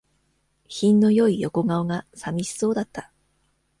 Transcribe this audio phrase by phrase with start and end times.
[0.67, 3.11] 品の良い横顔が、さみしそうだった。